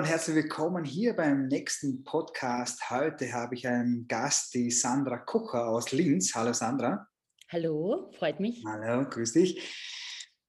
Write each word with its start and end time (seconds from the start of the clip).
und 0.00 0.06
herzlich 0.06 0.36
willkommen 0.36 0.82
hier 0.82 1.14
beim 1.14 1.48
nächsten 1.48 2.04
Podcast. 2.04 2.88
Heute 2.88 3.34
habe 3.34 3.54
ich 3.54 3.68
einen 3.68 4.08
Gast, 4.08 4.54
die 4.54 4.70
Sandra 4.70 5.18
Kocher 5.18 5.68
aus 5.68 5.92
Linz. 5.92 6.34
Hallo 6.34 6.54
Sandra. 6.54 7.06
Hallo, 7.50 8.10
freut 8.18 8.40
mich. 8.40 8.64
Hallo, 8.66 9.06
grüß 9.06 9.34
dich. 9.34 9.60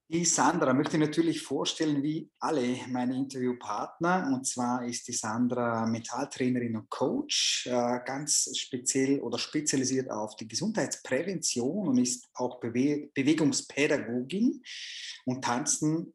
Die 0.07 0.23
Sandra 0.23 0.73
möchte 0.73 0.95
ich 0.95 1.02
natürlich 1.02 1.41
vorstellen 1.41 2.02
wie 2.02 2.31
alle 2.39 2.77
meine 2.88 3.13
Interviewpartner. 3.17 4.31
Und 4.34 4.48
zwar 4.48 4.85
ist 4.85 5.09
die 5.09 5.13
Sandra 5.13 5.86
Mentaltrainerin 5.86 6.77
und 6.77 6.89
Coach, 6.89 7.68
äh, 7.68 7.99
ganz 8.05 8.49
speziell 8.55 9.20
oder 9.20 9.38
spezialisiert 9.38 10.09
auf 10.11 10.38
die 10.38 10.47
Gesundheitsprävention 10.47 11.89
und 11.89 11.97
ist 11.97 12.29
auch 12.36 12.61
Bewe 12.61 13.09
Bewegungspädagogin. 13.13 14.63
Und 15.26 15.43
Tanzen, 15.43 16.13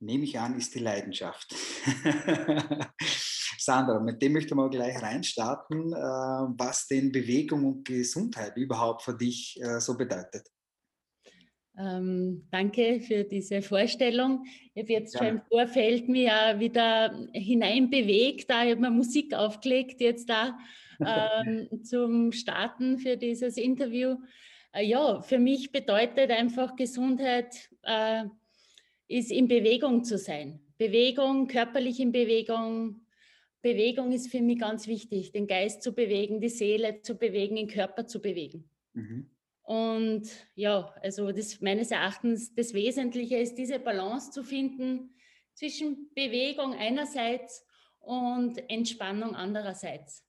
nehme 0.00 0.24
ich 0.24 0.38
an, 0.38 0.56
ist 0.56 0.74
die 0.74 0.80
Leidenschaft. 0.80 1.54
Sandra, 3.58 4.00
mit 4.00 4.22
dem 4.22 4.32
möchte 4.32 4.48
ich 4.48 4.54
mal 4.54 4.70
gleich 4.70 5.00
reinstarten, 5.02 5.92
äh, 5.92 5.96
was 5.96 6.86
denn 6.86 7.10
Bewegung 7.10 7.64
und 7.64 7.84
Gesundheit 7.84 8.56
überhaupt 8.56 9.02
für 9.02 9.14
dich 9.14 9.58
äh, 9.60 9.80
so 9.80 9.96
bedeutet. 9.96 10.46
Ähm, 11.78 12.46
danke 12.50 13.00
für 13.00 13.24
diese 13.24 13.60
Vorstellung. 13.60 14.46
Ich 14.74 14.82
habe 14.82 14.92
jetzt 14.92 15.14
ja. 15.14 15.18
schon 15.18 15.28
im 15.28 15.42
Vorfeld 15.42 16.08
mich 16.08 16.26
ja 16.26 16.58
wieder 16.58 17.28
hineinbewegt, 17.34 18.48
da 18.48 18.64
ich 18.64 18.70
habe 18.70 18.80
mir 18.80 18.90
Musik 18.90 19.34
aufgelegt, 19.34 20.00
jetzt 20.00 20.28
da 20.28 20.58
ähm, 21.00 21.68
zum 21.84 22.32
Starten 22.32 22.98
für 22.98 23.16
dieses 23.18 23.58
Interview. 23.58 24.16
Äh, 24.72 24.86
ja, 24.86 25.20
für 25.20 25.38
mich 25.38 25.70
bedeutet 25.70 26.30
einfach 26.30 26.76
Gesundheit, 26.76 27.68
äh, 27.82 28.24
ist 29.08 29.30
in 29.30 29.48
Bewegung 29.48 30.04
zu 30.04 30.18
sein. 30.18 30.60
Bewegung, 30.78 31.46
körperlich 31.46 32.00
in 32.00 32.12
Bewegung. 32.12 33.06
Bewegung 33.62 34.12
ist 34.12 34.30
für 34.30 34.40
mich 34.40 34.58
ganz 34.58 34.86
wichtig, 34.86 35.32
den 35.32 35.46
Geist 35.46 35.82
zu 35.82 35.92
bewegen, 35.92 36.40
die 36.40 36.48
Seele 36.48 37.02
zu 37.02 37.16
bewegen, 37.16 37.56
den 37.56 37.68
Körper 37.68 38.06
zu 38.06 38.20
bewegen. 38.20 38.68
Mhm. 38.92 39.30
Und 39.62 40.28
ja, 40.54 40.94
also 41.02 41.32
das 41.32 41.60
meines 41.60 41.90
Erachtens 41.90 42.54
das 42.54 42.72
Wesentliche 42.72 43.38
ist, 43.38 43.56
diese 43.56 43.80
Balance 43.80 44.30
zu 44.30 44.44
finden 44.44 45.16
zwischen 45.54 46.10
Bewegung 46.14 46.74
einerseits 46.74 47.64
und 47.98 48.58
Entspannung 48.70 49.34
andererseits. 49.34 50.24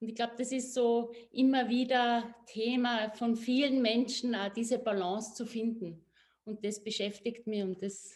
Und 0.00 0.08
ich 0.08 0.16
glaube, 0.16 0.34
das 0.36 0.50
ist 0.50 0.74
so 0.74 1.12
immer 1.30 1.68
wieder 1.68 2.34
Thema 2.46 3.10
von 3.10 3.36
vielen 3.36 3.82
Menschen, 3.82 4.34
diese 4.56 4.80
Balance 4.80 5.34
zu 5.34 5.46
finden. 5.46 6.04
Und 6.44 6.64
das 6.64 6.82
beschäftigt 6.82 7.46
mich 7.46 7.62
und 7.62 7.82
das, 7.82 8.14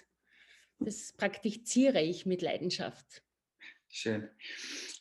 das 0.78 1.12
praktiziere 1.12 2.02
ich 2.02 2.26
mit 2.26 2.42
Leidenschaft. 2.42 3.22
Schön. 3.88 4.28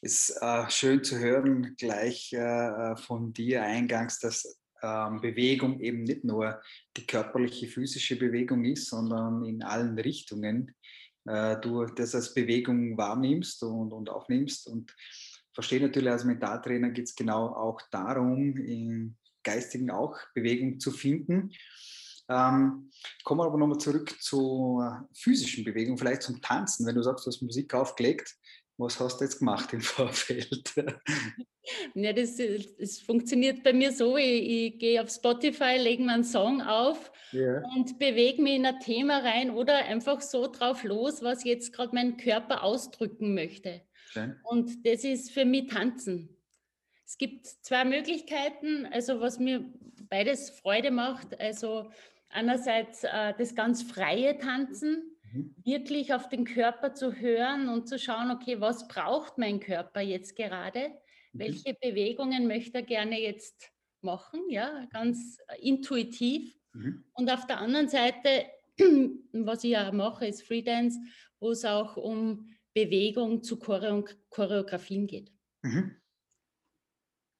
Ist 0.01 0.37
äh, 0.41 0.69
schön 0.69 1.03
zu 1.03 1.17
hören, 1.17 1.75
gleich 1.77 2.31
äh, 2.33 2.95
von 2.97 3.33
dir 3.33 3.63
eingangs, 3.63 4.19
dass 4.19 4.59
ähm, 4.81 5.21
Bewegung 5.21 5.79
eben 5.79 6.03
nicht 6.03 6.23
nur 6.23 6.61
die 6.95 7.05
körperliche, 7.07 7.67
physische 7.67 8.15
Bewegung 8.17 8.63
ist, 8.65 8.89
sondern 8.89 9.43
in 9.45 9.63
allen 9.63 9.97
Richtungen 9.97 10.75
äh, 11.25 11.59
du 11.59 11.85
das 11.85 12.13
als 12.13 12.33
Bewegung 12.33 12.97
wahrnimmst 12.97 13.63
und, 13.63 13.91
und 13.91 14.09
aufnimmst. 14.09 14.67
Und 14.67 14.95
verstehe 15.53 15.81
natürlich 15.81 16.11
als 16.11 16.23
Mentaltrainer 16.23 16.91
geht 16.91 17.05
es 17.05 17.15
genau 17.15 17.47
auch 17.47 17.81
darum, 17.91 18.55
im 18.57 19.15
Geistigen 19.43 19.89
auch 19.89 20.17
Bewegung 20.33 20.79
zu 20.79 20.91
finden. 20.91 21.51
Ähm, 22.27 22.89
kommen 23.23 23.41
wir 23.41 23.45
aber 23.45 23.57
nochmal 23.57 23.77
zurück 23.77 24.15
zur 24.21 25.07
physischen 25.13 25.63
Bewegung, 25.63 25.97
vielleicht 25.97 26.23
zum 26.23 26.41
Tanzen. 26.41 26.85
Wenn 26.85 26.95
du 26.95 27.03
sagst, 27.03 27.25
du 27.25 27.29
hast 27.29 27.41
Musik 27.41 27.73
aufgelegt, 27.73 28.35
was 28.77 28.99
hast 28.99 29.19
du 29.19 29.25
jetzt 29.25 29.39
gemacht 29.39 29.71
im 29.73 29.81
Vorfeld? 29.81 30.73
Ja, 31.95 32.13
das, 32.13 32.37
das 32.79 32.99
funktioniert 32.99 33.63
bei 33.63 33.73
mir 33.73 33.91
so, 33.91 34.17
ich, 34.17 34.73
ich 34.73 34.79
gehe 34.79 35.01
auf 35.01 35.09
Spotify, 35.09 35.77
lege 35.77 36.03
mir 36.03 36.13
einen 36.13 36.23
Song 36.23 36.61
auf 36.61 37.11
ja. 37.31 37.63
und 37.75 37.97
bewege 37.97 38.41
mich 38.41 38.55
in 38.55 38.65
ein 38.65 38.79
Thema 38.79 39.19
rein 39.19 39.49
oder 39.49 39.85
einfach 39.85 40.21
so 40.21 40.47
drauf 40.47 40.83
los, 40.83 41.23
was 41.23 41.43
jetzt 41.43 41.73
gerade 41.73 41.95
mein 41.95 42.17
Körper 42.17 42.63
ausdrücken 42.63 43.33
möchte. 43.33 43.81
Schön. 44.11 44.35
Und 44.43 44.85
das 44.85 45.03
ist 45.03 45.31
für 45.31 45.45
mich 45.45 45.67
Tanzen. 45.67 46.29
Es 47.05 47.17
gibt 47.17 47.47
zwei 47.47 47.85
Möglichkeiten, 47.85 48.87
also 48.87 49.19
was 49.19 49.39
mir 49.39 49.65
beides 50.09 50.49
Freude 50.49 50.91
macht. 50.91 51.39
Also 51.39 51.89
einerseits 52.35 53.03
äh, 53.03 53.33
das 53.37 53.55
ganz 53.55 53.81
freie 53.83 54.37
Tanzen, 54.37 55.15
Mhm. 55.35 55.55
wirklich 55.63 56.13
auf 56.13 56.29
den 56.29 56.45
Körper 56.45 56.93
zu 56.93 57.13
hören 57.13 57.69
und 57.69 57.87
zu 57.87 57.99
schauen, 57.99 58.31
okay, 58.31 58.61
was 58.61 58.87
braucht 58.87 59.37
mein 59.37 59.59
Körper 59.59 60.01
jetzt 60.01 60.35
gerade? 60.35 60.89
Mhm. 61.33 61.39
Welche 61.39 61.73
Bewegungen 61.73 62.47
möchte 62.47 62.79
er 62.79 62.83
gerne 62.83 63.19
jetzt 63.21 63.71
machen? 64.01 64.41
Ja, 64.49 64.85
ganz 64.91 65.37
intuitiv. 65.59 66.57
Mhm. 66.73 67.03
Und 67.13 67.29
auf 67.29 67.45
der 67.47 67.59
anderen 67.59 67.89
Seite, 67.89 68.45
was 69.33 69.63
ich 69.63 69.71
ja 69.71 69.91
mache, 69.91 70.27
ist 70.27 70.43
Freedance, 70.43 70.99
wo 71.39 71.51
es 71.51 71.65
auch 71.65 71.97
um 71.97 72.49
Bewegung 72.73 73.43
zu 73.43 73.57
Choreo 73.57 74.05
Choreografien 74.29 75.07
geht. 75.07 75.31
Mhm. 75.63 75.95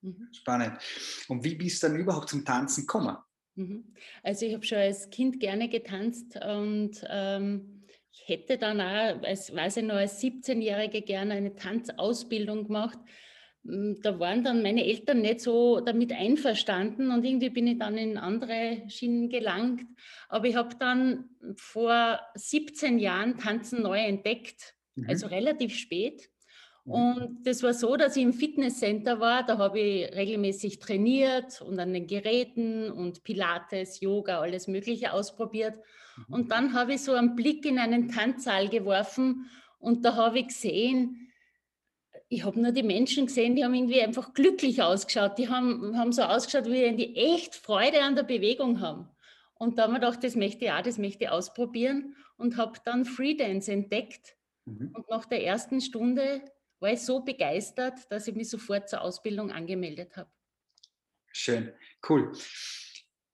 mhm. 0.02 0.30
Spannend. 0.34 0.80
Und 1.28 1.44
wie 1.44 1.56
bist 1.56 1.82
du 1.84 1.88
dann 1.88 1.98
überhaupt 1.98 2.30
zum 2.30 2.44
Tanzen 2.44 2.82
gekommen? 2.82 3.18
Mhm. 3.56 3.86
Also 4.24 4.46
ich 4.46 4.54
habe 4.54 4.66
schon 4.66 4.78
als 4.78 5.10
Kind 5.10 5.40
gerne 5.40 5.70
getanzt 5.70 6.38
und 6.46 7.06
ähm, 7.10 7.84
ich 8.12 8.28
hätte 8.28 8.58
dann 8.58 8.80
auch, 8.80 9.24
als, 9.24 9.54
weiß 9.54 9.78
ich 9.78 9.84
noch, 9.84 9.96
als 9.96 10.22
17-Jährige 10.22 11.02
gerne 11.02 11.34
eine 11.34 11.56
Tanzausbildung 11.56 12.66
gemacht. 12.66 13.00
Hm, 13.66 14.00
da 14.02 14.20
waren 14.20 14.44
dann 14.44 14.62
meine 14.62 14.86
Eltern 14.86 15.22
nicht 15.22 15.42
so 15.42 15.80
damit 15.80 16.14
einverstanden 16.14 17.12
und 17.12 17.26
irgendwie 17.26 17.50
bin 17.50 17.68
ich 17.68 17.80
dann 17.80 17.98
in 17.98 18.18
andere 18.18 18.84
Schienen 18.88 19.30
gelangt. 19.30 19.84
Aber 20.30 20.48
ich 20.48 20.56
habe 20.56 20.76
dann 20.80 21.30
vor 21.56 22.20
17 22.36 23.00
Jahren 23.00 23.38
Tanzen 23.38 23.82
neu 23.82 24.00
entdeckt, 24.00 24.76
mhm. 24.96 25.10
also 25.10 25.28
relativ 25.28 25.76
spät. 25.76 26.30
Mhm. 26.86 26.94
Und 26.94 27.48
das 27.48 27.64
war 27.64 27.74
so, 27.74 27.98
dass 27.98 28.16
ich 28.16 28.24
im 28.24 28.34
Fitnesscenter 28.34 29.20
war. 29.20 29.46
Da 29.46 29.58
habe 29.58 29.80
ich 29.80 30.16
regelmäßig 30.16 30.80
trainiert 30.80 31.62
und 31.62 31.80
an 31.80 31.94
den 31.94 32.08
Geräten 32.08 32.92
und 32.92 33.24
Pilates, 33.24 34.00
Yoga, 34.00 34.40
alles 34.40 34.68
Mögliche 34.68 35.12
ausprobiert. 35.14 35.76
Mhm. 36.18 36.34
Und 36.34 36.52
dann 36.52 36.74
habe 36.74 36.94
ich 36.94 37.02
so 37.02 37.14
einen 37.14 37.36
Blick 37.36 37.66
in 37.66 37.80
einen 37.80 38.10
Tanzsaal 38.10 38.70
geworfen 38.70 39.50
und 39.80 40.06
da 40.06 40.16
habe 40.16 40.40
ich 40.40 40.48
gesehen, 40.48 41.32
ich 42.28 42.44
habe 42.44 42.60
nur 42.60 42.72
die 42.72 42.84
Menschen 42.84 43.28
gesehen, 43.28 43.56
die 43.56 43.64
haben 43.64 43.76
irgendwie 43.76 44.02
einfach 44.02 44.34
glücklich 44.34 44.82
ausgeschaut. 44.82 45.38
Die 45.38 45.48
haben, 45.48 45.96
haben 45.98 46.12
so 46.12 46.24
ausgeschaut, 46.24 46.66
wie 46.66 46.96
die 46.96 47.16
echt 47.16 47.56
Freude 47.56 48.02
an 48.02 48.16
der 48.16 48.24
Bewegung 48.24 48.82
haben. 48.82 49.10
Und 49.54 49.78
da 49.78 49.84
habe 49.84 49.94
ich 49.94 50.00
gedacht, 50.00 50.24
das 50.24 50.36
möchte 50.36 50.66
ich 50.66 50.72
auch, 50.72 50.82
das 50.82 50.98
möchte 50.98 51.26
ich 51.26 51.30
ausprobieren 51.30 52.16
und 52.38 52.58
habe 52.58 52.80
dann 52.84 53.06
Freedance 53.06 53.72
entdeckt. 53.72 54.36
Mhm. 54.66 54.92
Und 54.94 55.10
nach 55.10 55.26
der 55.26 55.44
ersten 55.46 55.82
Stunde 55.82 56.42
war 56.80 56.92
ich 56.92 57.02
so 57.02 57.22
begeistert, 57.22 58.00
dass 58.10 58.28
ich 58.28 58.36
mich 58.36 58.50
sofort 58.50 58.90
zur 58.90 59.02
Ausbildung 59.02 59.52
angemeldet 59.52 60.16
habe. 60.16 60.30
Schön, 61.32 61.74
cool. 62.10 62.32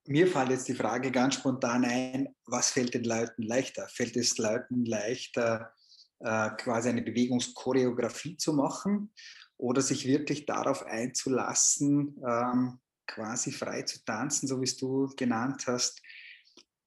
Mir 0.08 0.28
fällt 0.28 0.50
jetzt 0.50 0.68
die 0.68 0.74
Frage 0.74 1.12
ganz 1.12 1.36
spontan 1.36 1.86
ein, 1.86 2.36
was 2.46 2.72
fällt 2.72 2.94
den 2.94 3.04
Leuten 3.04 3.44
leichter? 3.44 3.88
Fällt 3.88 4.18
es 4.18 4.38
Leuten 4.38 4.86
leichter, 4.86 5.74
äh, 6.20 6.50
quasi 6.58 6.90
eine 6.90 7.04
Bewegungschoreografie 7.04 8.38
zu 8.38 8.54
machen 8.54 9.14
oder 9.58 9.82
sich 9.82 10.06
wirklich 10.06 10.46
darauf 10.46 10.84
einzulassen, 10.84 12.20
ähm, 12.28 12.80
quasi 13.06 13.52
frei 13.52 13.84
zu 13.84 14.04
tanzen, 14.04 14.48
so 14.48 14.60
wie 14.60 14.66
es 14.66 14.78
du 14.78 15.08
genannt 15.16 15.66
hast, 15.68 16.02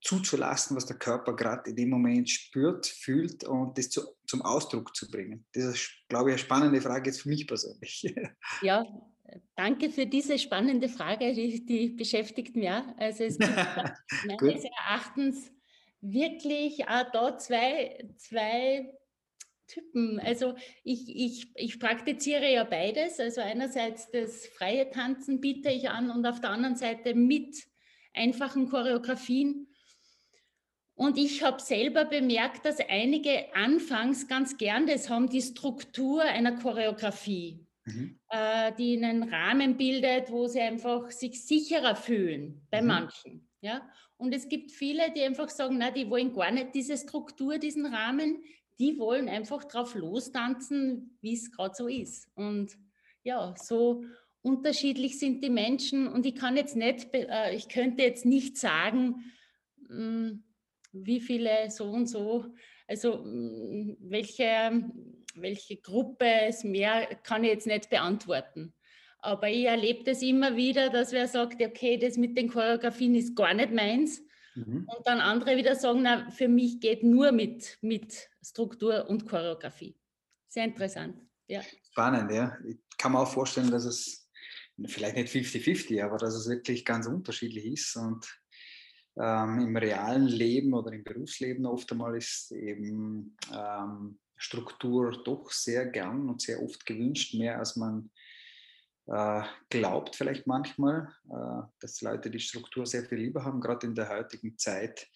zuzulassen, 0.05 0.77
was 0.77 0.87
der 0.87 0.99
Körper 0.99 1.35
gerade 1.35 1.71
in 1.71 1.77
dem 1.77 1.91
Moment 1.91 2.29
spürt, 2.29 2.87
fühlt 2.87 3.45
und 3.45 3.77
das 3.79 3.91
zu, 3.91 4.03
zum 4.27 4.43
Ausdruck 4.43 4.95
zu 4.95 5.11
bringen? 5.11 5.47
Das 5.53 5.65
ist, 5.65 5.91
glaube 6.09 6.31
ich, 6.31 6.35
eine 6.35 6.39
spannende 6.39 6.81
Frage 6.81 7.11
jetzt 7.11 7.23
für 7.23 7.29
mich 7.29 7.47
persönlich. 7.47 8.15
Ja, 8.63 8.85
Danke 9.57 9.91
für 9.91 10.07
diese 10.07 10.39
spannende 10.39 10.89
Frage, 10.89 11.33
die, 11.33 11.65
die 11.65 11.89
beschäftigt 11.89 12.57
mich. 12.57 12.69
Also 12.69 13.25
es 13.25 13.39
gibt 13.39 13.53
meines 14.27 14.65
Erachtens 14.65 15.51
wirklich 16.01 16.87
auch 16.87 17.11
da 17.11 17.39
zwei, 17.39 18.07
zwei 18.17 18.93
Typen. 19.67 20.21
Also 20.21 20.55
ich, 20.83 21.09
ich, 21.09 21.51
ich 21.55 21.81
praktiziere 21.81 22.53
ja 22.53 22.65
beides. 22.65 23.19
Also 23.19 23.41
einerseits 23.41 24.11
das 24.11 24.47
freie 24.47 24.91
Tanzen 24.91 25.41
biete 25.41 25.71
ich 25.71 25.89
an 25.89 26.11
und 26.11 26.27
auf 26.27 26.41
der 26.41 26.51
anderen 26.51 26.77
Seite 26.77 27.15
mit 27.15 27.57
einfachen 28.13 28.69
Choreografien. 28.69 29.69
Und 30.95 31.19
ich 31.19 31.43
habe 31.43 31.61
selber 31.61 32.05
bemerkt, 32.05 32.65
dass 32.65 32.79
einige 32.89 33.55
anfangs 33.55 34.29
ganz 34.29 34.57
gern 34.57 34.87
das 34.87 35.11
haben, 35.11 35.29
die 35.29 35.43
Struktur 35.43 36.23
einer 36.23 36.53
Choreografie 36.53 37.65
mhm. 37.85 38.19
äh, 38.29 38.73
die 38.77 39.03
einen 39.03 39.23
Rahmen 39.23 39.77
bildet, 39.77 40.31
wo 40.31 40.47
sie 40.47 40.61
einfach 40.61 41.11
sich 41.11 41.45
sicherer 41.45 41.97
fühlen 41.97 42.67
bei 42.71 42.81
mhm. 42.81 42.89
manchen. 42.89 43.49
Ja? 43.61 43.89
Und 44.17 44.35
es 44.35 44.49
gibt 44.49 44.71
viele, 44.71 45.13
die 45.13 45.23
einfach 45.23 45.49
sagen, 45.49 45.79
na, 45.79 45.91
die 45.91 46.09
wollen 46.11 46.33
gar 46.33 46.51
nicht 46.51 46.75
diese 46.75 46.97
Struktur, 46.97 47.59
diesen 47.59 47.87
Rahmen, 47.87 48.43
die 48.79 48.99
wollen 48.99 49.29
einfach 49.29 49.65
drauf 49.65 49.95
lostanzen, 49.95 51.19
wie 51.21 51.35
es 51.35 51.53
gerade 51.53 51.75
so 51.75 51.89
ist. 51.89 52.29
Und 52.35 52.77
ja, 53.23 53.55
so 53.57 54.05
unterschiedlich 54.43 55.19
sind 55.19 55.43
die 55.43 55.51
Menschen 55.51 56.07
und 56.09 56.27
ich 56.27 56.35
kann 56.35 56.57
jetzt 56.57 56.77
nicht, 56.77 57.09
äh, 57.15 57.55
ich 57.55 57.69
könnte 57.69 58.03
jetzt 58.03 58.27
nicht 58.27 58.59
sagen, 58.59 59.33
hm, 59.89 60.45
wie 60.95 61.21
viele 61.21 61.71
so 61.71 61.91
und 61.91 62.07
so, 62.07 62.47
also 62.87 63.23
hm, 63.23 63.97
welche, 64.01 64.91
welche 65.35 65.77
Gruppe 65.77 66.27
es 66.47 66.65
mehr, 66.65 67.07
kann 67.23 67.45
ich 67.45 67.51
jetzt 67.51 67.67
nicht 67.67 67.91
beantworten. 67.91 68.73
Aber 69.19 69.49
ich 69.49 69.65
erlebe 69.65 70.05
das 70.05 70.21
immer 70.23 70.55
wieder, 70.55 70.91
dass 70.91 71.13
wer 71.13 71.27
sagt, 71.27 71.63
okay, 71.63 71.97
das 71.97 72.19
mit 72.19 72.37
den 72.37 72.51
Choreografien 72.51 73.15
ist 73.15 73.35
gar 73.35 73.55
nicht 73.55 73.73
meins. 73.73 74.23
Mhm. 74.55 74.87
Und 74.87 75.07
dann 75.07 75.21
andere 75.21 75.57
wieder 75.57 75.75
sagen, 75.75 76.03
na, 76.03 76.31
für 76.31 76.47
mich 76.47 76.79
geht 76.79 77.03
nur 77.03 77.33
mit, 77.33 77.79
mit 77.81 78.29
Struktur 78.43 79.09
und 79.09 79.27
Choreografie. 79.27 79.97
Sehr 80.49 80.65
interessant. 80.65 81.17
Ja. 81.49 81.63
Spannend, 81.91 82.31
ja. 82.33 82.57
Ich 82.67 82.77
kann 82.99 83.13
mir 83.13 83.21
auch 83.21 83.33
vorstellen, 83.33 83.71
dass 83.71 83.85
es 83.85 84.31
vielleicht 84.87 85.17
nicht 85.17 85.33
50-50, 85.33 86.05
aber 86.05 86.19
dass 86.19 86.35
es 86.35 86.49
wirklich 86.49 86.85
ganz 86.85 87.07
unterschiedlich 87.07 87.65
ist. 87.65 87.97
Und 87.97 88.27
ähm, 89.17 89.61
im 89.61 89.77
realen 89.77 90.27
Leben 90.27 90.75
oder 90.75 90.93
im 90.93 91.05
Berufsleben 91.05 91.67
oft 91.67 91.91
einmal 91.93 92.17
ist 92.17 92.51
eben 92.53 93.37
ähm, 93.53 94.19
Struktur 94.37 95.23
doch 95.25 95.51
sehr 95.51 95.87
gern 95.87 96.29
und 96.29 96.43
sehr 96.43 96.63
oft 96.63 96.85
gewünscht, 96.85 97.35
mehr 97.35 97.59
als 97.59 97.77
man 97.77 98.11
äh, 99.07 99.43
glaubt 99.69 100.17
vielleicht 100.17 100.47
manchmal, 100.47 101.09
äh, 101.29 101.63
dass 101.81 102.01
Leute 102.01 102.31
die 102.31 102.41
Struktur 102.41 102.87
sehr 102.87 103.05
viel 103.05 103.19
lieber 103.19 103.45
haben, 103.45 103.61
gerade 103.61 103.87
in 103.87 103.95
der 103.95 104.09
heutigen 104.09 104.57
Zeit. 104.57 105.07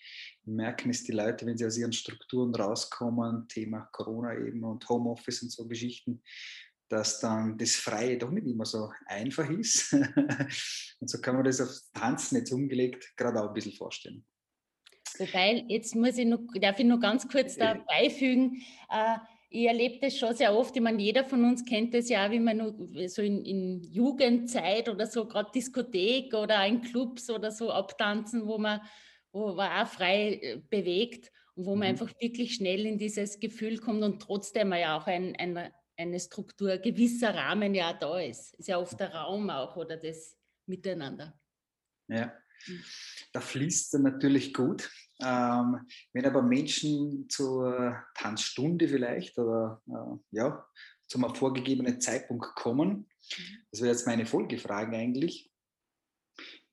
Merken 0.44 0.90
es 0.90 1.04
die 1.04 1.12
Leute, 1.12 1.46
wenn 1.46 1.56
sie 1.56 1.66
aus 1.66 1.78
ihren 1.78 1.92
Strukturen 1.92 2.54
rauskommen, 2.54 3.48
Thema 3.48 3.88
Corona 3.92 4.34
eben 4.36 4.62
und 4.62 4.86
Homeoffice 4.88 5.42
und 5.42 5.52
so 5.52 5.66
Geschichten, 5.66 6.22
dass 6.88 7.20
dann 7.20 7.58
das 7.58 7.76
Freie 7.76 8.18
doch 8.18 8.30
nicht 8.30 8.46
immer 8.46 8.64
so 8.64 8.90
einfach 9.06 9.48
ist. 9.50 9.92
und 11.00 11.08
so 11.08 11.20
kann 11.20 11.36
man 11.36 11.44
das 11.44 11.60
auf 11.60 11.70
Tanzen 11.92 12.36
jetzt 12.36 12.52
umgelegt 12.52 13.16
gerade 13.16 13.42
auch 13.42 13.48
ein 13.48 13.54
bisschen 13.54 13.72
vorstellen. 13.72 14.24
Wobei, 15.18 15.64
jetzt 15.68 15.94
muss 15.94 16.18
ich 16.18 16.26
noch, 16.26 16.40
darf 16.60 16.78
ich 16.78 16.86
noch 16.86 17.00
ganz 17.00 17.26
kurz 17.28 17.56
dabei 17.56 18.10
fügen, 18.10 18.62
äh, 18.90 19.16
ich 19.50 19.66
erlebe 19.66 19.98
das 20.00 20.16
schon 20.16 20.34
sehr 20.34 20.54
oft. 20.54 20.76
Ich 20.76 20.82
meine, 20.82 21.02
jeder 21.02 21.24
von 21.24 21.42
uns 21.44 21.64
kennt 21.64 21.94
das 21.94 22.08
ja, 22.08 22.30
wie 22.30 22.38
man 22.38 22.58
nur 22.58 23.08
so 23.08 23.22
in, 23.22 23.44
in 23.44 23.82
Jugendzeit 23.82 24.88
oder 24.88 25.06
so, 25.06 25.26
gerade 25.26 25.50
Diskothek 25.54 26.34
oder 26.34 26.66
in 26.66 26.82
Clubs 26.82 27.30
oder 27.30 27.50
so 27.50 27.70
abtanzen, 27.72 28.46
wo 28.46 28.58
man, 28.58 28.80
wo 29.32 29.54
man 29.54 29.70
auch 29.70 29.88
frei 29.88 30.38
äh, 30.42 30.60
bewegt 30.68 31.32
und 31.54 31.64
wo 31.64 31.70
man 31.70 31.78
mhm. 31.78 31.84
einfach 31.84 32.12
wirklich 32.20 32.56
schnell 32.56 32.84
in 32.84 32.98
dieses 32.98 33.40
Gefühl 33.40 33.78
kommt 33.78 34.02
und 34.02 34.20
trotzdem 34.20 34.72
ja 34.74 34.98
auch 34.98 35.06
ein, 35.06 35.34
ein 35.36 35.72
eine 35.98 36.20
Struktur, 36.20 36.78
gewisser 36.78 37.34
Rahmen 37.34 37.74
ja 37.74 37.92
da 37.92 38.20
ist. 38.20 38.54
Ist 38.54 38.68
ja 38.68 38.78
oft 38.78 38.98
der 38.98 39.12
Raum 39.12 39.50
auch 39.50 39.76
oder 39.76 39.96
das 39.96 40.36
Miteinander. 40.66 41.38
Ja, 42.08 42.32
hm. 42.64 42.84
da 43.32 43.40
fließt 43.40 43.94
er 43.94 44.00
natürlich 44.00 44.54
gut. 44.54 44.90
Ähm, 45.20 45.86
wenn 46.12 46.26
aber 46.26 46.42
Menschen 46.42 47.28
zur 47.28 48.00
Tanzstunde 48.14 48.88
vielleicht 48.88 49.36
oder 49.38 49.82
äh, 49.88 50.36
ja, 50.36 50.64
zum 51.08 51.34
vorgegebenen 51.34 52.00
Zeitpunkt 52.00 52.54
kommen, 52.54 52.90
mhm. 53.36 53.58
das 53.72 53.80
wäre 53.80 53.90
jetzt 53.90 54.06
meine 54.06 54.26
Folgefrage 54.26 54.96
eigentlich, 54.96 55.50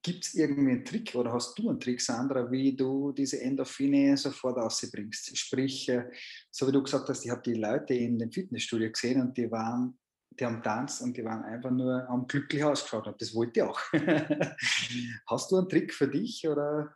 Gibt 0.05 0.23
es 0.23 0.35
irgendwie 0.35 0.71
einen 0.71 0.85
Trick 0.85 1.15
oder 1.15 1.33
hast 1.33 1.57
du 1.57 1.67
einen 1.67 1.79
Trick, 1.79 1.99
Sandra, 1.99 2.51
wie 2.51 2.75
du 2.75 3.11
diese 3.11 3.41
Endorphine 3.41 4.15
sofort 4.15 4.55
rausbringst? 4.55 5.35
Sprich, 5.35 5.89
äh, 5.89 6.11
so 6.51 6.67
wie 6.67 6.71
du 6.71 6.83
gesagt 6.83 7.09
hast, 7.09 7.25
ich 7.25 7.31
habe 7.31 7.41
die 7.41 7.55
Leute 7.55 7.95
in 7.95 8.19
dem 8.19 8.31
Fitnessstudio 8.31 8.91
gesehen 8.91 9.19
und 9.19 9.35
die 9.35 9.49
waren, 9.49 9.97
die 10.29 10.45
haben 10.45 10.61
tanzt 10.61 11.01
und 11.01 11.17
die 11.17 11.25
waren 11.25 11.43
einfach 11.43 11.71
nur 11.71 12.07
am 12.07 12.27
glücklich 12.27 12.63
ausgeschaut 12.63 13.07
und 13.07 13.19
das 13.19 13.33
wollte 13.33 13.61
ich 13.61 13.63
auch. 13.63 13.79
hast 15.25 15.51
du 15.51 15.57
einen 15.57 15.69
Trick 15.69 15.91
für 15.91 16.07
dich 16.07 16.47
oder 16.47 16.95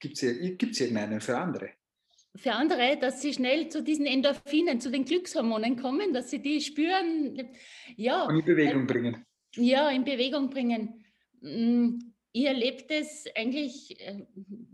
gibt 0.00 0.16
es 0.16 0.22
irgendeinen 0.24 1.20
für 1.20 1.38
andere? 1.38 1.70
für 2.36 2.50
andere, 2.50 2.98
dass 3.00 3.22
sie 3.22 3.32
schnell 3.32 3.68
zu 3.68 3.80
diesen 3.80 4.06
Endorphinen, 4.06 4.80
zu 4.80 4.90
den 4.90 5.04
Glückshormonen 5.04 5.80
kommen, 5.80 6.12
dass 6.12 6.30
sie 6.30 6.42
die 6.42 6.60
spüren. 6.60 7.48
Ja. 7.94 8.24
Und 8.24 8.40
in 8.40 8.44
Bewegung 8.44 8.88
bringen. 8.88 9.24
Ja, 9.54 9.88
in 9.90 10.02
Bewegung 10.02 10.50
bringen. 10.50 11.04
Ich 12.36 12.46
erlebe 12.46 12.82
das 12.88 13.26
eigentlich 13.36 14.00
äh, 14.00 14.26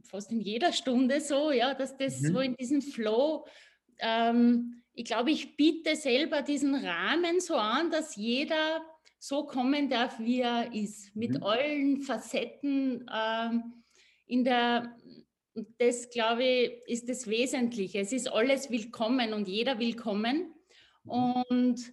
fast 0.04 0.32
in 0.32 0.40
jeder 0.40 0.72
Stunde 0.72 1.20
so, 1.20 1.52
ja, 1.52 1.74
dass 1.74 1.94
das 1.94 2.22
mhm. 2.22 2.32
so 2.32 2.40
in 2.40 2.56
diesem 2.56 2.80
Flow, 2.80 3.46
ähm, 3.98 4.82
ich 4.94 5.04
glaube, 5.04 5.30
ich 5.30 5.56
biete 5.56 5.94
selber 5.94 6.40
diesen 6.40 6.74
Rahmen 6.74 7.38
so 7.38 7.56
an, 7.56 7.90
dass 7.90 8.16
jeder 8.16 8.82
so 9.18 9.44
kommen 9.44 9.90
darf, 9.90 10.18
wie 10.18 10.40
er 10.40 10.72
ist, 10.72 11.14
mit 11.14 11.32
mhm. 11.32 11.42
allen 11.42 12.00
Facetten 12.00 13.06
ähm, 13.14 13.74
in 14.26 14.42
der, 14.42 14.96
das 15.76 16.08
glaube 16.08 16.44
ich, 16.44 16.72
ist 16.86 17.10
das 17.10 17.28
Wesentliche. 17.28 17.98
Es 17.98 18.12
ist 18.12 18.32
alles 18.32 18.70
willkommen 18.70 19.34
und 19.34 19.48
jeder 19.48 19.78
willkommen. 19.78 20.54
Mhm. 21.04 21.10
Und 21.10 21.92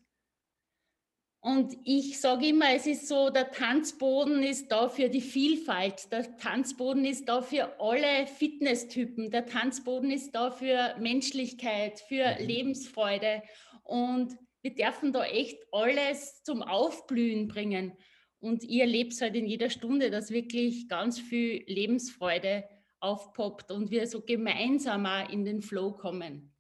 und 1.48 1.78
ich 1.86 2.20
sage 2.20 2.48
immer, 2.48 2.76
es 2.76 2.86
ist 2.86 3.08
so, 3.08 3.30
der 3.30 3.52
Tanzboden 3.52 4.44
ist 4.44 4.70
da 4.70 4.90
für 4.90 5.08
die 5.08 5.22
Vielfalt, 5.22 6.12
der 6.12 6.36
Tanzboden 6.36 7.06
ist 7.06 7.30
da 7.30 7.42
für 7.42 7.80
alle 7.80 8.28
Fitnesstypen, 8.28 9.32
der 9.32 9.46
Tanzboden 9.46 10.12
ist 10.12 10.36
da 10.36 10.52
für 10.52 10.98
Menschlichkeit, 11.00 12.02
für 12.02 12.36
mhm. 12.38 12.46
Lebensfreude. 12.46 13.44
Und 13.84 14.36
wir 14.62 14.76
dürfen 14.76 15.14
da 15.14 15.24
echt 15.24 15.58
alles 15.72 16.44
zum 16.44 16.64
Aufblühen 16.64 17.48
bringen. 17.48 17.94
Und 18.40 18.66
ihr 18.66 18.82
erlebt 18.82 19.14
halt 19.22 19.38
in 19.38 19.46
jeder 19.46 19.70
Stunde, 19.70 20.12
dass 20.12 20.32
wirklich 20.32 20.90
ganz 20.90 21.18
viel 21.18 21.64
Lebensfreude 21.66 22.66
aufpoppt 23.00 23.72
und 23.72 23.90
wir 23.90 24.06
so 24.08 24.20
gemeinsam 24.20 25.06
auch 25.06 25.30
in 25.30 25.46
den 25.46 25.62
Flow 25.62 25.94
kommen. 25.94 26.54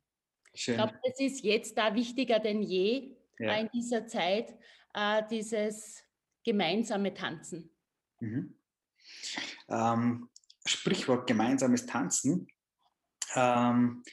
Schön. 0.54 0.76
Ich 0.76 0.78
glaube, 0.78 0.98
das 1.04 1.20
ist 1.20 1.44
jetzt 1.44 1.78
da 1.78 1.94
wichtiger 1.94 2.40
denn 2.40 2.62
je, 2.62 3.18
ja. 3.38 3.58
in 3.58 3.70
dieser 3.74 4.08
Zeit, 4.08 4.56
äh, 4.98 5.24
dieses 5.30 6.04
gemeinsame 6.44 7.14
Tanzen. 7.14 7.70
Mhm. 8.20 8.56
Ähm, 9.70 10.30
Sprichwort 10.66 11.28
gemeinsames 11.28 11.86
Tanzen. 11.86 12.48
Ähm, 13.36 14.04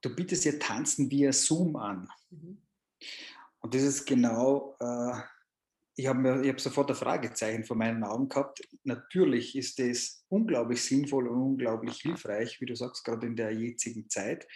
du 0.00 0.14
bietest 0.14 0.44
ja 0.44 0.52
Tanzen 0.52 1.10
via 1.10 1.32
Zoom 1.32 1.76
an. 1.76 2.08
Mhm. 2.30 2.62
Und 3.60 3.74
das 3.74 3.82
ist 3.82 4.06
genau, 4.06 4.76
äh, 4.80 5.20
ich 5.96 6.06
habe 6.06 6.48
hab 6.48 6.60
sofort 6.60 6.90
ein 6.90 6.96
Fragezeichen 6.96 7.64
vor 7.64 7.76
meinen 7.76 8.04
Augen 8.04 8.28
gehabt. 8.28 8.62
Natürlich 8.84 9.56
ist 9.56 9.78
das 9.78 10.24
unglaublich 10.28 10.82
sinnvoll 10.84 11.28
und 11.28 11.40
unglaublich 11.40 12.00
hilfreich, 12.00 12.60
wie 12.60 12.66
du 12.66 12.76
sagst, 12.76 13.04
gerade 13.04 13.26
in 13.26 13.36
der 13.36 13.52
jetzigen 13.52 14.08
Zeit. 14.08 14.46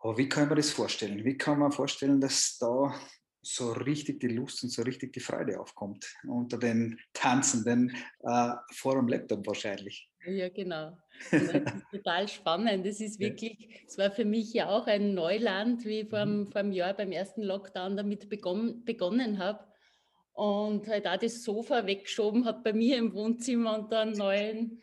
Aber 0.00 0.16
wie 0.16 0.28
kann 0.28 0.48
man 0.48 0.56
das 0.56 0.70
vorstellen? 0.70 1.24
Wie 1.24 1.36
kann 1.36 1.58
man 1.58 1.72
vorstellen, 1.72 2.20
dass 2.20 2.56
da 2.58 2.94
so 3.54 3.72
richtig 3.72 4.20
die 4.20 4.28
Lust 4.28 4.62
und 4.62 4.70
so 4.70 4.82
richtig 4.82 5.12
die 5.14 5.20
Freude 5.20 5.58
aufkommt 5.58 6.06
unter 6.26 6.58
den 6.58 7.00
Tanzenden 7.14 7.96
äh, 8.22 8.52
vor 8.72 8.96
dem 8.96 9.08
Laptop 9.08 9.46
wahrscheinlich? 9.46 10.10
Ja, 10.26 10.50
genau. 10.50 10.98
das 11.30 11.42
ist 11.42 11.90
total 11.90 12.28
spannend. 12.28 12.84
Das 12.86 13.00
ist 13.00 13.18
wirklich, 13.18 13.82
es 13.86 13.96
war 13.96 14.10
für 14.10 14.26
mich 14.26 14.52
ja 14.52 14.68
auch 14.68 14.86
ein 14.86 15.14
Neuland, 15.14 15.84
wie 15.86 16.00
ich 16.00 16.10
vor, 16.10 16.26
mhm. 16.26 16.46
vor 16.46 16.60
einem 16.60 16.72
Jahr 16.72 16.92
beim 16.92 17.10
ersten 17.10 17.42
Lockdown 17.42 17.96
damit 17.96 18.28
begonnen, 18.28 18.84
begonnen 18.84 19.38
habe 19.38 19.64
und 20.32 20.86
halt 20.86 21.06
auch 21.06 21.16
das 21.16 21.42
Sofa 21.42 21.86
weggeschoben 21.86 22.44
habe 22.44 22.60
bei 22.62 22.72
mir 22.74 22.98
im 22.98 23.14
Wohnzimmer 23.14 23.78
und 23.78 23.92
dann 23.92 24.08
einen 24.08 24.18
neuen, 24.18 24.82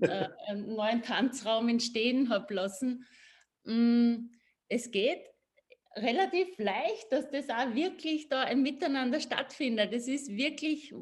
äh, 0.00 0.28
einen 0.48 0.74
neuen 0.74 1.02
Tanzraum 1.02 1.68
entstehen 1.68 2.30
habe 2.30 2.54
lassen. 2.54 3.04
Mm, 3.64 4.30
es 4.68 4.90
geht 4.90 5.20
relativ 5.96 6.58
leicht, 6.58 7.10
dass 7.10 7.30
das 7.30 7.48
auch 7.48 7.74
wirklich 7.74 8.28
da 8.28 8.42
ein 8.42 8.62
Miteinander 8.62 9.20
stattfindet. 9.20 9.92
Es 9.92 10.08
ist 10.08 10.28
wirklich 10.28 10.94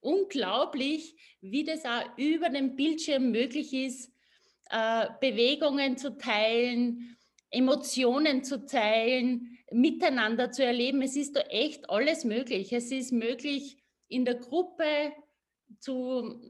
unglaublich, 0.00 1.16
wie 1.40 1.64
das 1.64 1.84
auch 1.84 2.04
über 2.16 2.50
den 2.50 2.76
Bildschirm 2.76 3.30
möglich 3.30 3.72
ist, 3.72 4.12
äh, 4.70 5.06
Bewegungen 5.20 5.96
zu 5.96 6.16
teilen, 6.18 7.16
Emotionen 7.50 8.44
zu 8.44 8.66
teilen, 8.66 9.58
miteinander 9.70 10.50
zu 10.50 10.64
erleben. 10.64 11.02
Es 11.02 11.16
ist 11.16 11.36
da 11.36 11.40
echt 11.40 11.88
alles 11.88 12.24
möglich. 12.24 12.72
Es 12.72 12.90
ist 12.90 13.12
möglich, 13.12 13.82
in 14.08 14.24
der 14.24 14.34
Gruppe 14.34 15.12
zu, 15.80 16.40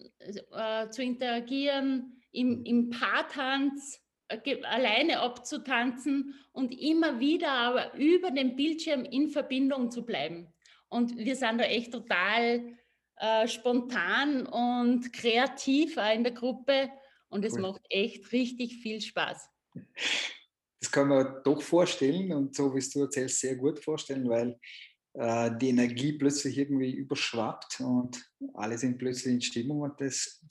äh, 0.53 0.89
zu 0.91 1.03
interagieren, 1.03 2.21
im, 2.33 2.65
im 2.65 2.91
Paartanz 2.91 4.04
alleine 4.65 5.21
abzutanzen 5.21 6.35
und 6.53 6.73
immer 6.73 7.21
wieder 7.21 7.51
aber 7.51 7.95
über 7.95 8.31
den 8.31 8.57
Bildschirm 8.57 9.05
in 9.05 9.29
Verbindung 9.29 9.91
zu 9.91 10.05
bleiben. 10.05 10.53
Und 10.89 11.17
wir 11.17 11.37
sind 11.37 11.59
da 11.59 11.65
echt 11.65 11.93
total 11.93 12.77
äh, 13.17 13.49
spontan 13.49 14.47
und 14.47 15.13
kreativ 15.13 15.97
in 16.15 16.25
der 16.25 16.33
Gruppe 16.33 16.91
und 17.29 17.45
es 17.45 17.55
cool. 17.55 17.61
macht 17.61 17.83
echt 17.91 18.31
richtig 18.33 18.77
viel 18.77 19.01
Spaß. 19.01 19.49
das 20.81 20.91
kann 20.91 21.09
man 21.09 21.43
doch 21.45 21.63
vorstellen 21.63 22.33
und 22.33 22.55
so 22.55 22.75
wie 22.75 22.79
es 22.79 22.91
du 22.91 23.01
erzählst, 23.01 23.41
sehr 23.41 23.57
gut 23.57 23.79
vorstellen, 23.79 24.29
weil 24.29 24.59
die 25.17 25.69
Energie 25.69 26.15
plötzlich 26.15 26.59
irgendwie 26.59 26.91
überschwappt 26.91 27.81
und 27.81 28.29
alle 28.55 28.77
sind 28.77 28.99
plötzlich 28.99 29.35
in 29.35 29.41
Stimmung 29.41 29.83
und 29.83 30.01
das, 30.01 30.45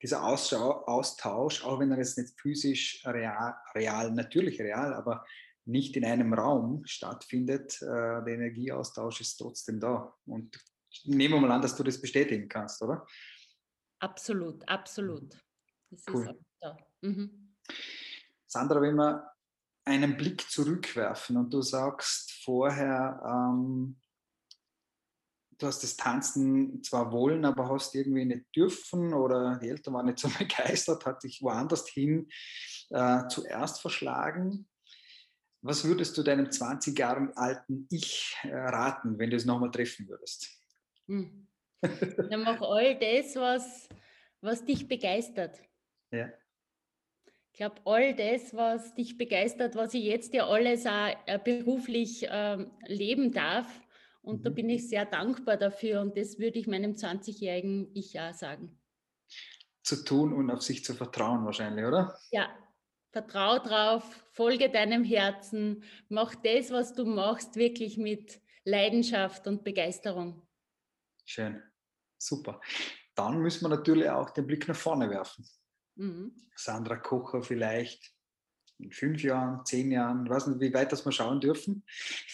dieser 0.00 0.22
Austausch, 0.22 1.64
auch 1.64 1.80
wenn 1.80 1.90
er 1.90 1.98
jetzt 1.98 2.16
nicht 2.16 2.40
physisch 2.40 3.02
real, 3.04 3.56
real, 3.74 4.12
natürlich 4.12 4.60
real, 4.60 4.94
aber 4.94 5.24
nicht 5.64 5.96
in 5.96 6.04
einem 6.04 6.32
Raum 6.32 6.84
stattfindet, 6.84 7.80
äh, 7.82 7.86
der 7.86 8.28
Energieaustausch 8.28 9.20
ist 9.20 9.36
trotzdem 9.36 9.80
da. 9.80 10.14
Und 10.26 10.62
nehmen 11.04 11.34
wir 11.34 11.40
mal 11.40 11.52
an, 11.52 11.62
dass 11.62 11.74
du 11.74 11.82
das 11.82 12.00
bestätigen 12.00 12.48
kannst, 12.48 12.82
oder? 12.82 13.06
Absolut, 13.98 14.68
absolut. 14.68 15.34
Das 15.90 16.04
cool. 16.12 16.22
ist 16.22 16.28
auch 16.28 16.36
da. 16.60 16.76
Mhm. 17.00 17.54
Sandra, 18.46 18.80
wenn 18.80 18.96
wir 18.96 19.28
einen 19.84 20.16
Blick 20.16 20.48
zurückwerfen 20.50 21.36
und 21.36 21.52
du 21.52 21.62
sagst 21.62 22.32
vorher, 22.44 23.20
ähm, 23.26 23.96
du 25.58 25.66
hast 25.66 25.82
das 25.82 25.96
Tanzen 25.96 26.82
zwar 26.82 27.12
wollen, 27.12 27.44
aber 27.44 27.68
hast 27.68 27.94
irgendwie 27.94 28.24
nicht 28.24 28.44
dürfen 28.54 29.12
oder 29.14 29.58
die 29.62 29.68
Eltern 29.68 29.94
waren 29.94 30.06
nicht 30.06 30.18
so 30.18 30.28
begeistert, 30.38 31.06
hat 31.06 31.22
dich 31.22 31.42
woanders 31.42 31.88
hin 31.88 32.28
äh, 32.90 33.26
zuerst 33.28 33.80
verschlagen. 33.80 34.68
Was 35.62 35.84
würdest 35.84 36.18
du 36.18 36.22
deinem 36.22 36.50
20 36.50 36.98
Jahre 36.98 37.32
alten 37.36 37.86
Ich 37.90 38.36
äh, 38.42 38.54
raten, 38.54 39.18
wenn 39.18 39.30
du 39.30 39.36
es 39.36 39.46
nochmal 39.46 39.70
treffen 39.70 40.08
würdest? 40.08 40.50
Hm. 41.06 41.48
Dann 41.82 42.42
mach 42.42 42.60
all 42.60 42.98
das, 42.98 43.34
was, 43.36 43.88
was 44.40 44.64
dich 44.64 44.86
begeistert. 44.86 45.58
Ja. 46.10 46.30
Ich 47.50 47.58
glaube, 47.58 47.76
all 47.84 48.14
das, 48.14 48.52
was 48.54 48.94
dich 48.94 49.16
begeistert, 49.16 49.76
was 49.76 49.94
ich 49.94 50.04
jetzt 50.04 50.34
ja 50.34 50.46
alles 50.46 50.86
auch 50.86 51.14
äh, 51.26 51.38
beruflich 51.38 52.28
äh, 52.28 52.66
leben 52.86 53.32
darf, 53.32 53.66
und 54.24 54.40
mhm. 54.40 54.44
da 54.44 54.50
bin 54.50 54.68
ich 54.70 54.88
sehr 54.88 55.04
dankbar 55.04 55.56
dafür 55.56 56.00
und 56.00 56.16
das 56.16 56.38
würde 56.38 56.58
ich 56.58 56.66
meinem 56.66 56.92
20-jährigen 56.92 57.90
Ich 57.94 58.18
auch 58.18 58.34
sagen. 58.34 58.78
Zu 59.82 60.04
tun 60.04 60.32
und 60.32 60.50
auf 60.50 60.62
sich 60.62 60.84
zu 60.84 60.94
vertrauen 60.94 61.44
wahrscheinlich, 61.44 61.84
oder? 61.84 62.18
Ja, 62.30 62.48
vertrau 63.12 63.58
drauf, 63.58 64.02
folge 64.32 64.70
deinem 64.70 65.04
Herzen, 65.04 65.84
mach 66.08 66.34
das, 66.34 66.70
was 66.70 66.94
du 66.94 67.04
machst, 67.04 67.56
wirklich 67.56 67.98
mit 67.98 68.40
Leidenschaft 68.64 69.46
und 69.46 69.62
Begeisterung. 69.62 70.42
Schön, 71.26 71.62
super. 72.18 72.60
Dann 73.14 73.38
müssen 73.38 73.64
wir 73.64 73.68
natürlich 73.68 74.08
auch 74.08 74.30
den 74.30 74.46
Blick 74.46 74.66
nach 74.66 74.76
vorne 74.76 75.10
werfen. 75.10 75.46
Mhm. 75.96 76.34
Sandra 76.56 76.96
Kocher 76.96 77.42
vielleicht 77.42 78.12
in 78.78 78.90
fünf 78.90 79.22
Jahren, 79.22 79.64
zehn 79.64 79.90
Jahren, 79.90 80.26
ich 80.26 80.30
weiß 80.30 80.46
nicht, 80.48 80.60
wie 80.60 80.74
weit 80.74 80.92
das 80.92 81.04
wir 81.04 81.12
schauen 81.12 81.40
dürfen. 81.40 81.84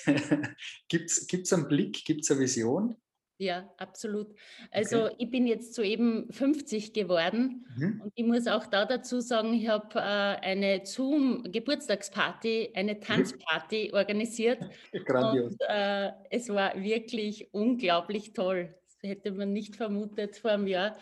gibt 0.88 1.10
es 1.10 1.52
einen 1.52 1.68
Blick, 1.68 2.04
gibt 2.04 2.22
es 2.22 2.30
eine 2.30 2.40
Vision? 2.40 2.96
Ja, 3.40 3.72
absolut. 3.78 4.34
Also 4.70 5.06
okay. 5.06 5.14
ich 5.16 5.30
bin 5.30 5.46
jetzt 5.46 5.72
soeben 5.72 6.30
50 6.30 6.92
geworden 6.92 7.66
mhm. 7.74 8.02
und 8.04 8.12
ich 8.14 8.26
muss 8.26 8.46
auch 8.46 8.66
da 8.66 8.84
dazu 8.84 9.20
sagen, 9.20 9.54
ich 9.54 9.66
habe 9.66 9.98
äh, 9.98 10.00
eine 10.00 10.84
Zoom-Geburtstagsparty, 10.84 12.72
eine 12.74 12.96
mhm. 12.96 13.00
Tanzparty 13.00 13.88
mhm. 13.88 13.94
organisiert. 13.94 14.58
Grandios. 15.06 15.52
Und 15.52 15.60
äh, 15.70 16.10
es 16.28 16.50
war 16.50 16.78
wirklich 16.82 17.48
unglaublich 17.54 18.34
toll. 18.34 18.74
Das 18.86 19.10
hätte 19.10 19.32
man 19.32 19.54
nicht 19.54 19.74
vermutet 19.74 20.36
vor 20.36 20.50
einem 20.50 20.66
Jahr. 20.66 20.98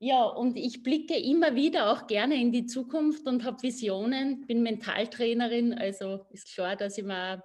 Ja, 0.00 0.22
und 0.22 0.56
ich 0.56 0.84
blicke 0.84 1.18
immer 1.18 1.56
wieder 1.56 1.90
auch 1.90 2.06
gerne 2.06 2.40
in 2.40 2.52
die 2.52 2.66
Zukunft 2.66 3.26
und 3.26 3.42
habe 3.42 3.62
Visionen, 3.62 4.46
bin 4.46 4.62
Mentaltrainerin, 4.62 5.74
also 5.74 6.24
ist 6.30 6.54
klar, 6.54 6.76
dass 6.76 6.98
ich 6.98 7.04
mal 7.04 7.42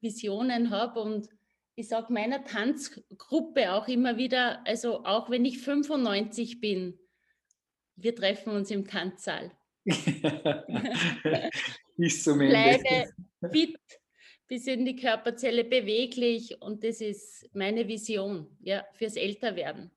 Visionen 0.00 0.70
habe 0.70 1.00
und 1.00 1.28
ich 1.74 1.88
sage 1.88 2.12
meiner 2.12 2.44
Tanzgruppe 2.44 3.72
auch 3.72 3.88
immer 3.88 4.16
wieder, 4.16 4.64
also 4.66 5.04
auch 5.04 5.30
wenn 5.30 5.44
ich 5.44 5.58
95 5.58 6.60
bin, 6.60 6.96
wir 7.96 8.14
treffen 8.14 8.52
uns 8.52 8.70
im 8.70 8.86
Tanzsaal. 8.86 9.50
Bis 11.96 12.22
zum 12.22 12.40
Ende. 12.40 12.52
Bleibe 12.52 13.12
fit, 13.52 13.76
bis 14.46 14.66
in 14.68 14.84
die 14.84 14.96
Körperzelle 14.96 15.64
beweglich 15.64 16.60
und 16.62 16.84
das 16.84 17.00
ist 17.00 17.48
meine 17.52 17.88
Vision 17.88 18.56
ja, 18.60 18.86
fürs 18.94 19.16
Älterwerden. 19.16 19.90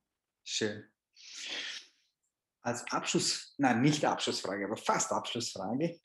Schön 0.44 0.86
als 2.62 2.84
Abschluss, 2.92 3.54
nein, 3.58 3.82
nicht 3.82 4.04
Abschlussfrage, 4.04 4.66
aber 4.66 4.78
fast 4.78 5.12
Abschlussfrage, 5.12 6.00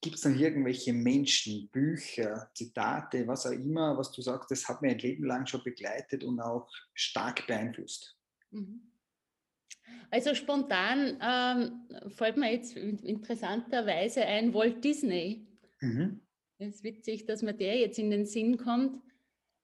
gibt 0.00 0.16
es 0.16 0.24
noch 0.24 0.38
irgendwelche 0.38 0.92
Menschen, 0.92 1.68
Bücher, 1.70 2.50
Zitate, 2.54 3.26
was 3.26 3.46
auch 3.46 3.52
immer, 3.52 3.96
was 3.96 4.12
du 4.12 4.22
sagst, 4.22 4.50
das 4.50 4.68
hat 4.68 4.80
mir 4.80 4.90
ein 4.90 4.98
Leben 4.98 5.24
lang 5.24 5.46
schon 5.46 5.62
begleitet 5.62 6.24
und 6.24 6.40
auch 6.40 6.70
stark 6.94 7.46
beeinflusst? 7.46 8.16
Mhm. 8.50 8.92
Also 10.10 10.34
spontan 10.34 11.18
ähm, 11.20 12.10
fällt 12.10 12.36
mir 12.36 12.52
jetzt 12.52 12.76
interessanterweise 12.76 14.24
ein 14.24 14.54
Walt 14.54 14.82
Disney. 14.82 15.46
Mhm. 15.80 16.20
Es 16.58 16.76
ist 16.76 16.84
witzig, 16.84 17.26
dass 17.26 17.42
mir 17.42 17.54
der 17.54 17.78
jetzt 17.78 17.98
in 17.98 18.10
den 18.10 18.24
Sinn 18.24 18.56
kommt, 18.56 19.02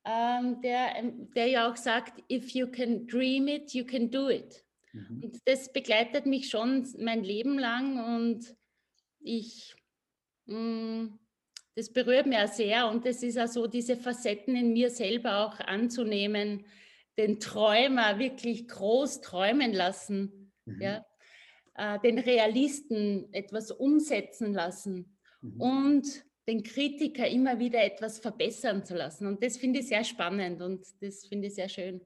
ähm, 0.04 0.60
der, 0.60 1.02
der 1.34 1.46
ja 1.46 1.70
auch 1.70 1.76
sagt, 1.76 2.22
if 2.30 2.50
you 2.50 2.66
can 2.66 3.06
dream 3.06 3.48
it, 3.48 3.72
you 3.72 3.84
can 3.84 4.10
do 4.10 4.28
it. 4.28 4.63
Mhm. 4.94 5.24
Und 5.24 5.40
das 5.44 5.72
begleitet 5.72 6.24
mich 6.26 6.48
schon 6.48 6.88
mein 6.98 7.24
Leben 7.24 7.58
lang 7.58 8.16
und 8.16 8.56
ich, 9.20 9.74
mh, 10.46 10.56
mm, 10.56 11.18
das 11.76 11.92
berührt 11.92 12.26
mich 12.26 12.38
auch 12.38 12.52
sehr 12.52 12.88
und 12.88 13.04
das 13.04 13.22
ist 13.24 13.36
auch 13.36 13.48
so, 13.48 13.66
diese 13.66 13.96
Facetten 13.96 14.54
in 14.54 14.72
mir 14.72 14.90
selber 14.90 15.44
auch 15.44 15.58
anzunehmen, 15.58 16.64
den 17.18 17.40
Träumer 17.40 18.20
wirklich 18.20 18.68
groß 18.68 19.20
träumen 19.20 19.72
lassen, 19.72 20.52
mhm. 20.66 20.80
ja, 20.80 21.04
äh, 21.74 21.98
den 21.98 22.20
Realisten 22.20 23.32
etwas 23.32 23.72
umsetzen 23.72 24.52
lassen 24.52 25.18
mhm. 25.40 25.60
und 25.60 26.24
den 26.46 26.62
Kritiker 26.62 27.26
immer 27.26 27.58
wieder 27.58 27.82
etwas 27.82 28.20
verbessern 28.20 28.84
zu 28.84 28.94
lassen. 28.94 29.26
Und 29.26 29.42
das 29.42 29.56
finde 29.56 29.80
ich 29.80 29.88
sehr 29.88 30.04
spannend 30.04 30.62
und 30.62 30.86
das 31.00 31.26
finde 31.26 31.48
ich 31.48 31.54
sehr 31.54 31.68
schön. 31.68 32.02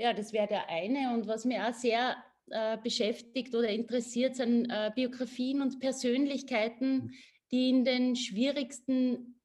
Ja, 0.00 0.14
das 0.14 0.32
wäre 0.32 0.46
der 0.46 0.66
eine. 0.70 1.12
Und 1.12 1.26
was 1.26 1.44
mir 1.44 1.68
auch 1.68 1.74
sehr 1.74 2.16
äh, 2.48 2.78
beschäftigt 2.78 3.54
oder 3.54 3.68
interessiert, 3.68 4.34
sind 4.34 4.70
äh, 4.70 4.90
Biografien 4.94 5.60
und 5.60 5.78
Persönlichkeiten, 5.78 6.94
mhm. 6.94 7.14
die 7.52 7.68
in 7.68 7.84
den 7.84 8.16
schwierigsten 8.16 9.38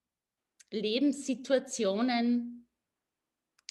Lebenssituationen 0.71 2.69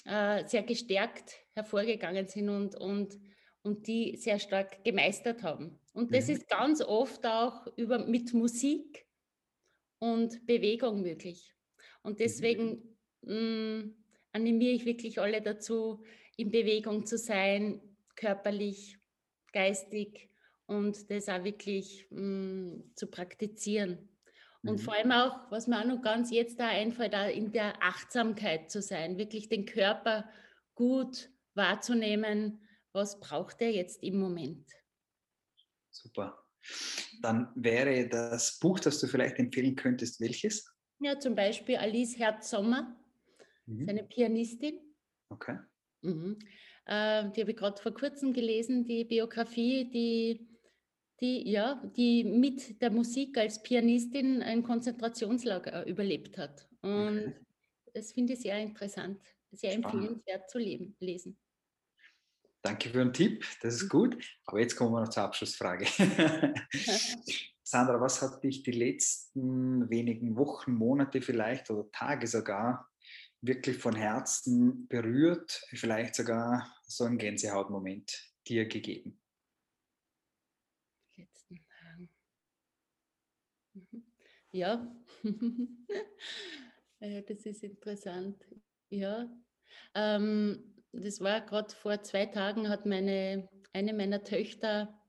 äh, 0.05 0.47
sehr 0.47 0.61
gestärkt 0.61 1.39
hervorgegangen 1.55 2.27
sind 2.27 2.49
und, 2.49 2.75
und, 2.75 3.17
und 3.63 3.87
die 3.87 4.15
sehr 4.17 4.37
stark 4.37 4.83
gemeistert 4.83 5.41
haben. 5.41 5.79
Und 5.93 6.13
das 6.13 6.27
mhm. 6.27 6.35
ist 6.35 6.47
ganz 6.47 6.83
oft 6.83 7.25
auch 7.25 7.65
über, 7.77 8.05
mit 8.05 8.31
Musik 8.35 9.07
und 9.97 10.45
Bewegung 10.45 11.01
möglich. 11.01 11.51
Und 12.03 12.19
deswegen 12.19 12.95
mhm. 13.21 13.87
mh, 13.87 13.91
animiere 14.33 14.73
ich 14.73 14.85
wirklich 14.85 15.19
alle 15.19 15.41
dazu, 15.41 16.03
in 16.37 16.51
Bewegung 16.51 17.05
zu 17.05 17.17
sein, 17.17 17.81
körperlich, 18.15 18.97
geistig 19.53 20.29
und 20.65 21.09
das 21.09 21.29
auch 21.29 21.43
wirklich 21.43 22.07
mh, 22.09 22.21
mm, 22.21 22.91
zu 22.95 23.07
praktizieren. 23.07 24.09
Und 24.63 24.79
mhm. 24.79 24.83
vor 24.83 24.95
allem 24.95 25.11
auch, 25.11 25.51
was 25.51 25.67
mir 25.67 25.79
auch 25.79 25.85
noch 25.85 26.01
ganz 26.01 26.31
jetzt 26.31 26.59
da 26.59 26.67
einfällt, 26.67 27.13
da 27.13 27.27
in 27.27 27.51
der 27.51 27.81
Achtsamkeit 27.83 28.71
zu 28.71 28.81
sein, 28.81 29.17
wirklich 29.17 29.47
den 29.47 29.65
Körper 29.65 30.27
gut 30.73 31.29
wahrzunehmen, 31.53 32.61
was 32.91 33.19
braucht 33.19 33.61
er 33.61 33.71
jetzt 33.71 34.01
im 34.03 34.17
Moment. 34.17 34.67
Super. 35.91 36.43
Dann 37.21 37.51
wäre 37.55 38.07
das 38.09 38.59
Buch, 38.59 38.79
das 38.79 38.99
du 38.99 39.07
vielleicht 39.07 39.37
empfehlen 39.37 39.75
könntest, 39.75 40.19
welches? 40.19 40.73
Ja, 40.99 41.19
zum 41.19 41.35
Beispiel 41.35 41.77
Alice 41.77 42.17
Herz-Sommer, 42.17 42.95
mhm. 43.65 43.85
seine 43.85 44.03
Pianistin. 44.03 44.79
Okay. 45.29 45.59
Mhm. 46.05 46.39
Äh, 46.85 47.31
die 47.31 47.41
habe 47.41 47.51
ich 47.51 47.57
gerade 47.57 47.81
vor 47.81 47.93
kurzem 47.93 48.33
gelesen, 48.33 48.85
die 48.85 49.05
Biografie, 49.05 49.89
die, 49.89 50.47
die, 51.19 51.49
ja, 51.49 51.81
die 51.95 52.23
mit 52.23 52.81
der 52.81 52.91
Musik 52.91 53.37
als 53.37 53.61
Pianistin 53.61 54.41
ein 54.41 54.63
Konzentrationslager 54.63 55.85
überlebt 55.87 56.37
hat. 56.37 56.67
Und 56.81 57.19
okay. 57.19 57.35
das 57.93 58.11
finde 58.11 58.33
ich 58.33 58.39
sehr 58.39 58.59
interessant, 58.59 59.19
sehr 59.51 59.71
Spannend. 59.71 59.93
empfehlenswert 59.93 60.49
zu 60.49 60.59
leben, 60.59 60.95
lesen. 60.99 61.39
Danke 62.61 62.89
für 62.89 62.97
den 62.97 63.13
Tipp, 63.13 63.45
das 63.61 63.75
ist 63.75 63.89
gut. 63.89 64.17
Aber 64.45 64.59
jetzt 64.59 64.75
kommen 64.75 64.91
wir 64.91 65.01
noch 65.01 65.09
zur 65.09 65.23
Abschlussfrage. 65.23 65.85
Sandra, 67.63 67.99
was 67.99 68.21
hat 68.21 68.43
dich 68.43 68.63
die 68.63 68.71
letzten 68.71 69.89
wenigen 69.89 70.35
Wochen, 70.35 70.73
Monate 70.73 71.21
vielleicht 71.21 71.69
oder 71.71 71.91
Tage 71.91 72.27
sogar 72.27 72.87
wirklich 73.45 73.77
von 73.77 73.95
Herzen 73.95 74.87
berührt, 74.87 75.63
vielleicht 75.69 76.15
sogar 76.15 76.75
so 76.83 77.03
einen 77.03 77.17
Gänsehautmoment 77.17 78.33
dir 78.47 78.67
gegeben? 78.67 79.19
Letzten 81.17 81.65
Tagen. 81.65 82.09
Mhm. 83.73 84.03
Ja. 84.51 84.95
das 86.99 87.45
ist 87.45 87.63
interessant. 87.63 88.43
Ja. 88.89 89.29
Ähm, 89.93 90.75
das 90.91 91.19
war 91.19 91.41
gerade 91.41 91.73
vor 91.75 92.01
zwei 92.03 92.25
Tagen, 92.25 92.69
hat 92.69 92.85
meine, 92.85 93.49
eine 93.73 93.93
meiner 93.93 94.23
Töchter 94.23 95.01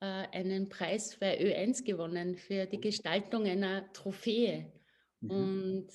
äh, 0.00 0.04
einen 0.04 0.68
Preis 0.68 1.14
für 1.14 1.24
Ö1 1.24 1.84
gewonnen, 1.84 2.36
für 2.36 2.66
die 2.66 2.80
Gestaltung 2.80 3.46
einer 3.46 3.90
Trophäe. 3.92 4.72
Mhm. 5.20 5.30
Und 5.30 5.88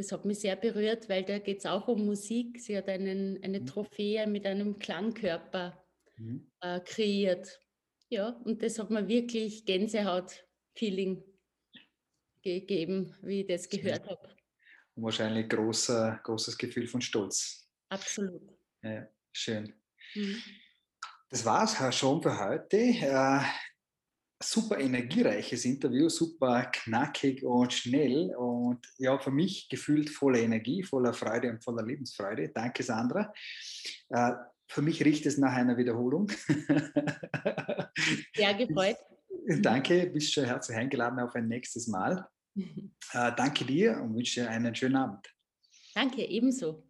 das 0.00 0.12
hat 0.12 0.24
mich 0.24 0.40
sehr 0.40 0.56
berührt, 0.56 1.08
weil 1.08 1.24
da 1.24 1.38
geht 1.38 1.58
es 1.58 1.66
auch 1.66 1.86
um 1.88 2.06
Musik. 2.06 2.60
Sie 2.60 2.76
hat 2.76 2.88
einen, 2.88 3.42
eine 3.42 3.60
mhm. 3.60 3.66
Trophäe 3.66 4.26
mit 4.26 4.46
einem 4.46 4.78
Klangkörper 4.78 5.84
mhm. 6.16 6.50
äh, 6.60 6.80
kreiert. 6.80 7.60
Ja, 8.08 8.30
und 8.44 8.62
das 8.62 8.78
hat 8.78 8.90
mir 8.90 9.06
wirklich 9.06 9.64
Gänsehaut-Feeling 9.66 11.22
gegeben, 12.42 13.14
wie 13.22 13.42
ich 13.42 13.46
das 13.46 13.68
gehört 13.68 14.08
habe. 14.08 14.36
Und 14.94 15.04
wahrscheinlich 15.04 15.48
großer, 15.48 16.20
großes 16.24 16.56
Gefühl 16.58 16.86
von 16.86 17.00
Stolz. 17.00 17.68
Absolut. 17.90 18.42
Ja, 18.82 19.06
schön. 19.32 19.74
Mhm. 20.14 20.42
Das 21.28 21.44
war 21.44 21.64
es 21.64 21.94
schon 21.94 22.22
für 22.22 22.36
heute. 22.40 22.76
Super 24.42 24.78
energiereiches 24.78 25.66
Interview, 25.66 26.08
super 26.08 26.70
knackig 26.72 27.44
und 27.44 27.72
schnell 27.72 28.34
und 28.36 28.78
ja, 28.96 29.18
für 29.18 29.30
mich 29.30 29.68
gefühlt 29.68 30.08
voller 30.08 30.38
Energie, 30.38 30.82
voller 30.82 31.12
Freude 31.12 31.50
und 31.50 31.62
voller 31.62 31.84
Lebensfreude. 31.84 32.48
Danke, 32.48 32.82
Sandra. 32.82 33.34
Äh, 34.08 34.32
für 34.66 34.82
mich 34.82 35.04
riecht 35.04 35.26
es 35.26 35.36
nach 35.36 35.52
einer 35.52 35.76
Wiederholung. 35.76 36.30
Sehr 38.34 38.54
gefreut. 38.54 38.96
Danke, 39.60 40.06
bist 40.06 40.32
schon 40.32 40.44
herzlich 40.44 40.76
eingeladen 40.76 41.18
auf 41.18 41.34
ein 41.34 41.48
nächstes 41.48 41.86
Mal. 41.88 42.28
Äh, 43.12 43.32
danke 43.36 43.64
dir 43.64 44.00
und 44.00 44.14
wünsche 44.14 44.42
dir 44.42 44.50
einen 44.50 44.72
schönen 44.74 44.94
Abend. 44.94 45.26
Danke, 45.94 46.22
ebenso. 46.22 46.84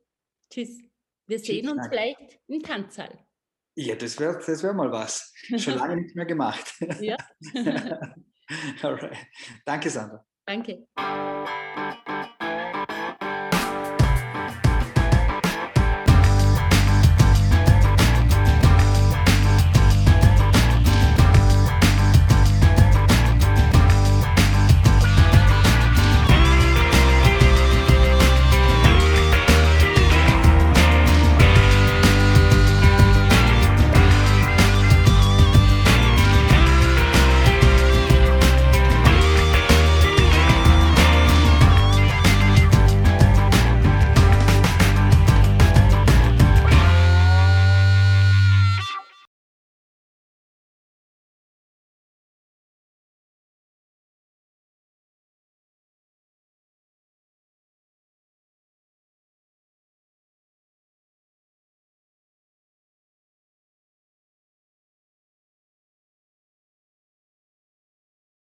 Tschüss. 0.51 0.79
Wir 1.27 1.39
sehen 1.39 1.63
Tschüss, 1.63 1.73
uns 1.73 1.83
danke. 1.83 1.97
vielleicht 1.97 2.41
im 2.49 2.63
Tanzsaal. 2.63 3.27
Ja, 3.75 3.95
das 3.95 4.19
wäre 4.19 4.41
das 4.45 4.63
wär 4.63 4.73
mal 4.73 4.91
was. 4.91 5.33
Schon 5.57 5.75
lange 5.75 5.97
nicht 5.97 6.15
mehr 6.17 6.27
gemacht. 6.27 6.75
Ja. 7.01 7.17
Alright. 8.83 9.17
Danke, 9.65 9.91
Sandra. 9.91 10.25
Danke. 10.45 10.87